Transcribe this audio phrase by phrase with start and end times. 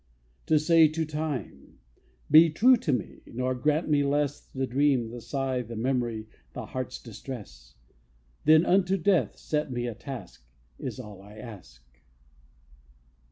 [0.47, 1.77] To say to time,
[2.31, 6.65] Be true to me, Nor grant me less The dream, the sigh, the memory, The
[6.65, 7.75] heart's distress;
[8.43, 10.43] Then unto death set me a task,
[10.79, 11.83] Is all I ask.